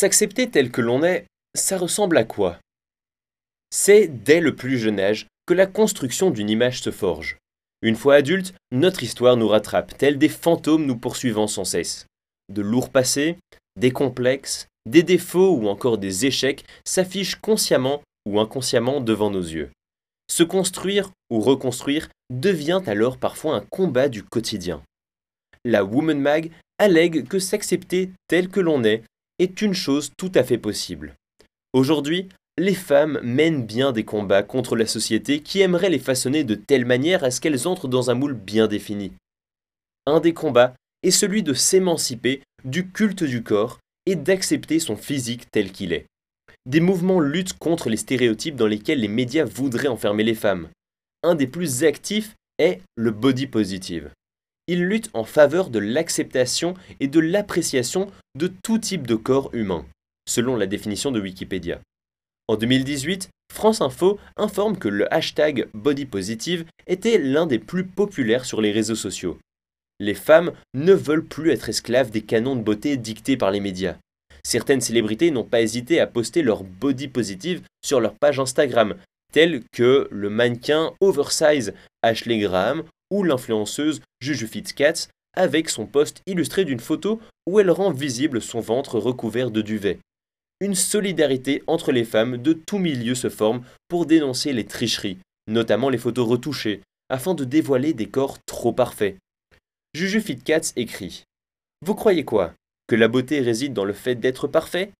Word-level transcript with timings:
S'accepter 0.00 0.48
tel 0.48 0.70
que 0.70 0.80
l'on 0.80 1.02
est, 1.02 1.26
ça 1.56 1.76
ressemble 1.76 2.18
à 2.18 2.22
quoi? 2.22 2.60
C'est 3.74 4.06
dès 4.06 4.38
le 4.38 4.54
plus 4.54 4.78
jeune 4.78 5.00
âge 5.00 5.26
que 5.44 5.54
la 5.54 5.66
construction 5.66 6.30
d'une 6.30 6.50
image 6.50 6.82
se 6.82 6.92
forge. 6.92 7.36
Une 7.82 7.96
fois 7.96 8.14
adulte, 8.14 8.54
notre 8.70 9.02
histoire 9.02 9.36
nous 9.36 9.48
rattrape, 9.48 9.98
tels 9.98 10.16
des 10.16 10.28
fantômes 10.28 10.86
nous 10.86 10.96
poursuivant 10.96 11.48
sans 11.48 11.64
cesse. 11.64 12.06
De 12.48 12.62
lourds 12.62 12.90
passés, 12.90 13.38
des 13.74 13.90
complexes, 13.90 14.68
des 14.86 15.02
défauts 15.02 15.56
ou 15.56 15.66
encore 15.66 15.98
des 15.98 16.26
échecs 16.26 16.64
s'affichent 16.84 17.40
consciemment 17.40 18.00
ou 18.24 18.38
inconsciemment 18.38 19.00
devant 19.00 19.30
nos 19.30 19.42
yeux. 19.42 19.72
Se 20.30 20.44
construire 20.44 21.10
ou 21.28 21.40
reconstruire 21.40 22.08
devient 22.30 22.82
alors 22.86 23.18
parfois 23.18 23.56
un 23.56 23.64
combat 23.68 24.08
du 24.08 24.22
quotidien. 24.22 24.80
La 25.64 25.82
Woman 25.82 26.20
Mag 26.20 26.52
allègue 26.78 27.26
que 27.26 27.40
s'accepter 27.40 28.12
tel 28.28 28.48
que 28.48 28.60
l'on 28.60 28.84
est 28.84 29.02
est 29.38 29.62
une 29.62 29.74
chose 29.74 30.10
tout 30.16 30.32
à 30.34 30.42
fait 30.42 30.58
possible. 30.58 31.14
Aujourd'hui, 31.72 32.28
les 32.58 32.74
femmes 32.74 33.20
mènent 33.22 33.64
bien 33.64 33.92
des 33.92 34.04
combats 34.04 34.42
contre 34.42 34.74
la 34.74 34.86
société 34.86 35.40
qui 35.40 35.60
aimerait 35.60 35.90
les 35.90 35.98
façonner 35.98 36.44
de 36.44 36.54
telle 36.54 36.84
manière 36.84 37.22
à 37.22 37.30
ce 37.30 37.40
qu'elles 37.40 37.68
entrent 37.68 37.88
dans 37.88 38.10
un 38.10 38.14
moule 38.14 38.34
bien 38.34 38.66
défini. 38.66 39.12
Un 40.06 40.20
des 40.20 40.34
combats 40.34 40.74
est 41.02 41.12
celui 41.12 41.42
de 41.42 41.54
s'émanciper 41.54 42.42
du 42.64 42.88
culte 42.90 43.22
du 43.22 43.42
corps 43.42 43.78
et 44.06 44.16
d'accepter 44.16 44.80
son 44.80 44.96
physique 44.96 45.50
tel 45.52 45.70
qu'il 45.70 45.92
est. 45.92 46.06
Des 46.66 46.80
mouvements 46.80 47.20
luttent 47.20 47.58
contre 47.58 47.88
les 47.88 47.96
stéréotypes 47.96 48.56
dans 48.56 48.66
lesquels 48.66 49.00
les 49.00 49.08
médias 49.08 49.44
voudraient 49.44 49.88
enfermer 49.88 50.24
les 50.24 50.34
femmes. 50.34 50.68
Un 51.22 51.34
des 51.34 51.46
plus 51.46 51.84
actifs 51.84 52.34
est 52.58 52.80
le 52.96 53.10
body 53.10 53.46
positive 53.46 54.10
il 54.68 54.84
lutte 54.84 55.10
en 55.14 55.24
faveur 55.24 55.70
de 55.70 55.78
l'acceptation 55.78 56.74
et 57.00 57.08
de 57.08 57.18
l'appréciation 57.18 58.06
de 58.36 58.46
tout 58.62 58.78
type 58.78 59.06
de 59.06 59.16
corps 59.16 59.50
humain, 59.54 59.84
selon 60.28 60.54
la 60.54 60.66
définition 60.66 61.10
de 61.10 61.20
Wikipédia. 61.20 61.80
En 62.46 62.56
2018, 62.56 63.30
France 63.52 63.80
Info 63.80 64.20
informe 64.36 64.78
que 64.78 64.88
le 64.88 65.12
hashtag 65.12 65.68
bodypositive 65.74 66.66
était 66.86 67.18
l'un 67.18 67.46
des 67.46 67.58
plus 67.58 67.84
populaires 67.84 68.44
sur 68.44 68.60
les 68.60 68.70
réseaux 68.70 68.94
sociaux. 68.94 69.38
Les 70.00 70.14
femmes 70.14 70.52
ne 70.74 70.92
veulent 70.92 71.24
plus 71.24 71.50
être 71.50 71.68
esclaves 71.68 72.10
des 72.10 72.22
canons 72.22 72.54
de 72.54 72.62
beauté 72.62 72.96
dictés 72.96 73.36
par 73.36 73.50
les 73.50 73.60
médias. 73.60 73.96
Certaines 74.44 74.80
célébrités 74.80 75.30
n'ont 75.30 75.44
pas 75.44 75.60
hésité 75.60 75.98
à 75.98 76.06
poster 76.06 76.42
leur 76.42 76.62
body 76.62 77.08
positive 77.08 77.62
sur 77.84 78.00
leur 78.00 78.14
page 78.14 78.38
Instagram, 78.38 78.94
telles 79.32 79.62
que 79.72 80.08
le 80.10 80.30
mannequin 80.30 80.92
oversize 81.00 81.74
Ashley 82.02 82.38
Graham 82.38 82.84
ou 83.10 83.22
l'influenceuse 83.22 84.00
Juju 84.20 84.46
Fitzcats 84.46 85.08
avec 85.34 85.68
son 85.68 85.86
poste 85.86 86.22
illustré 86.26 86.64
d'une 86.64 86.80
photo 86.80 87.20
où 87.46 87.60
elle 87.60 87.70
rend 87.70 87.92
visible 87.92 88.42
son 88.42 88.60
ventre 88.60 88.98
recouvert 88.98 89.50
de 89.50 89.62
duvet. 89.62 89.98
Une 90.60 90.74
solidarité 90.74 91.62
entre 91.66 91.92
les 91.92 92.04
femmes 92.04 92.36
de 92.36 92.52
tout 92.52 92.78
milieu 92.78 93.14
se 93.14 93.28
forme 93.28 93.62
pour 93.86 94.06
dénoncer 94.06 94.52
les 94.52 94.66
tricheries, 94.66 95.18
notamment 95.46 95.88
les 95.88 95.98
photos 95.98 96.28
retouchées, 96.28 96.82
afin 97.08 97.34
de 97.34 97.44
dévoiler 97.44 97.92
des 97.92 98.08
corps 98.08 98.38
trop 98.44 98.72
parfaits. 98.72 99.16
Juju 99.94 100.20
Fitzcats 100.20 100.72
écrit 100.76 101.24
Vous 101.86 101.94
croyez 101.94 102.24
quoi? 102.24 102.54
Que 102.88 102.96
la 102.96 103.08
beauté 103.08 103.40
réside 103.40 103.72
dans 103.72 103.84
le 103.84 103.92
fait 103.92 104.16
d'être 104.16 104.48
parfait? 104.48 104.90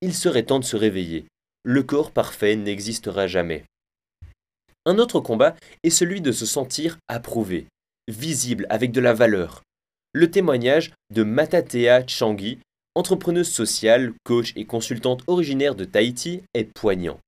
Il 0.00 0.14
serait 0.14 0.44
temps 0.44 0.58
de 0.58 0.64
se 0.64 0.76
réveiller. 0.76 1.26
Le 1.64 1.82
corps 1.82 2.10
parfait 2.10 2.56
n'existera 2.56 3.26
jamais. 3.26 3.64
Un 4.84 4.98
autre 4.98 5.20
combat 5.20 5.54
est 5.84 5.90
celui 5.90 6.20
de 6.20 6.32
se 6.32 6.44
sentir 6.44 6.98
approuvé, 7.06 7.66
visible, 8.08 8.66
avec 8.68 8.90
de 8.90 9.00
la 9.00 9.14
valeur. 9.14 9.62
Le 10.12 10.30
témoignage 10.30 10.92
de 11.10 11.22
Matatea 11.22 12.06
Changi, 12.06 12.58
entrepreneuse 12.94 13.48
sociale, 13.48 14.12
coach 14.24 14.52
et 14.56 14.66
consultante 14.66 15.22
originaire 15.28 15.74
de 15.74 15.84
Tahiti, 15.84 16.42
est 16.54 16.64
poignant. 16.64 17.20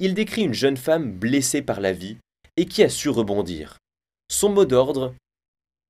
Il 0.00 0.14
décrit 0.14 0.42
une 0.42 0.54
jeune 0.54 0.76
femme 0.76 1.12
blessée 1.12 1.62
par 1.62 1.80
la 1.80 1.92
vie 1.92 2.18
et 2.56 2.66
qui 2.66 2.82
a 2.82 2.88
su 2.88 3.08
rebondir. 3.08 3.78
Son 4.30 4.50
mot 4.50 4.64
d'ordre 4.64 5.14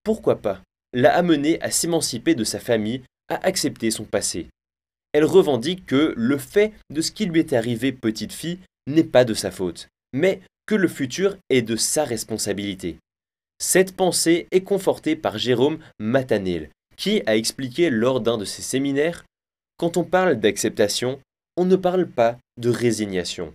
Pourquoi 0.05 0.37
pas? 0.37 0.63
l'a 0.95 1.15
amené 1.15 1.61
à 1.61 1.71
s'émanciper 1.71 2.35
de 2.35 2.45
sa 2.45 2.61
famille, 2.61 3.03
à 3.29 3.35
accepter 3.47 3.91
son 3.91 4.05
passé. 4.05 4.49
Elle 5.13 5.25
revendique 5.25 5.85
que 5.87 6.15
le 6.17 6.39
fait 6.39 6.73
de 6.91 7.01
ce 7.01 7.13
qui 7.13 7.27
lui 7.27 7.41
est 7.41 7.53
arrivé 7.53 7.93
petite 7.93 8.33
fille 8.33 8.59
n'est 8.87 9.05
pas 9.05 9.25
de 9.25 9.35
sa 9.35 9.51
faute, 9.51 9.89
mais 10.15 10.41
que 10.69 10.75
le 10.75 10.87
futur 10.87 11.39
est 11.49 11.63
de 11.63 11.77
sa 11.77 12.05
responsabilité. 12.05 12.99
Cette 13.59 13.97
pensée 13.97 14.47
est 14.51 14.61
confortée 14.61 15.17
par 15.17 15.39
Jérôme 15.39 15.79
Matanil, 15.99 16.69
qui 16.97 17.23
a 17.25 17.37
expliqué 17.37 17.89
lors 17.89 18.21
d'un 18.21 18.37
de 18.37 18.45
ses 18.45 18.61
séminaires 18.61 19.25
Quand 19.79 19.97
on 19.97 20.05
parle 20.05 20.37
d'acceptation, 20.37 21.21
on 21.57 21.65
ne 21.65 21.75
parle 21.75 22.07
pas 22.07 22.37
de 22.59 22.69
résignation. 22.69 23.55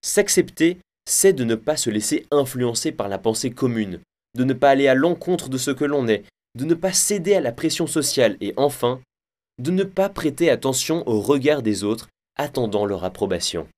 S'accepter, 0.00 0.78
c'est 1.06 1.34
de 1.34 1.44
ne 1.44 1.54
pas 1.54 1.76
se 1.76 1.90
laisser 1.90 2.26
influencer 2.30 2.92
par 2.92 3.10
la 3.10 3.18
pensée 3.18 3.50
commune, 3.50 4.00
de 4.34 4.44
ne 4.44 4.54
pas 4.54 4.70
aller 4.70 4.88
à 4.88 4.94
l'encontre 4.94 5.50
de 5.50 5.58
ce 5.58 5.70
que 5.70 5.84
l'on 5.84 6.08
est, 6.08 6.24
de 6.54 6.64
ne 6.64 6.74
pas 6.74 6.94
céder 6.94 7.34
à 7.34 7.40
la 7.40 7.52
pression 7.52 7.86
sociale 7.86 8.38
et 8.40 8.54
enfin, 8.56 9.02
de 9.60 9.70
ne 9.70 9.84
pas 9.84 10.08
prêter 10.08 10.48
attention 10.48 11.06
au 11.06 11.20
regard 11.20 11.60
des 11.60 11.84
autres 11.84 12.08
attendant 12.36 12.86
leur 12.86 13.04
approbation. 13.04 13.68